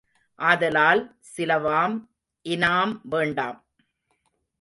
[0.39, 1.15] ஆதலால்
[1.37, 1.97] சிலவாம்
[2.45, 3.65] இனாம் வேண்டாம்.